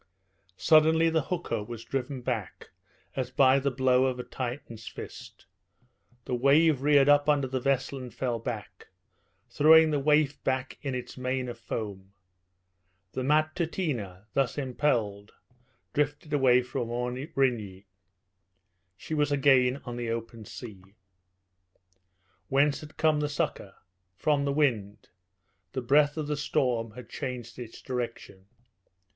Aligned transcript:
Suddenly 0.57 1.11
the 1.11 1.21
hooker 1.21 1.63
was 1.63 1.85
driven 1.85 2.21
back, 2.23 2.71
as 3.15 3.29
by 3.29 3.59
the 3.59 3.69
blow 3.69 4.05
of 4.05 4.17
a 4.17 4.23
Titan's 4.23 4.87
fist. 4.87 5.45
The 6.25 6.33
wave 6.33 6.81
reared 6.81 7.07
up 7.07 7.29
under 7.29 7.45
the 7.47 7.59
vessel 7.59 7.99
and 7.99 8.11
fell 8.11 8.39
back, 8.39 8.87
throwing 9.47 9.91
the 9.91 9.99
waif 9.99 10.43
back 10.43 10.79
in 10.81 10.95
its 10.95 11.19
mane 11.19 11.47
of 11.47 11.59
foam. 11.59 12.13
The 13.11 13.21
Matutina, 13.21 14.25
thus 14.33 14.57
impelled, 14.57 15.33
drifted 15.93 16.33
away 16.33 16.63
from 16.63 16.89
Aurigny. 16.89 17.85
She 18.97 19.13
was 19.13 19.31
again 19.31 19.83
on 19.85 19.97
the 19.97 20.09
open 20.09 20.45
sea. 20.45 20.81
Whence 22.47 22.81
had 22.81 22.97
come 22.97 23.19
the 23.19 23.29
succour? 23.29 23.75
From 24.15 24.45
the 24.45 24.51
wind. 24.51 25.09
The 25.73 25.81
breath 25.83 26.17
of 26.17 26.25
the 26.25 26.37
storm 26.37 26.89
had 26.93 27.07
changed 27.07 27.59
its 27.59 27.83
direction. 27.83 28.47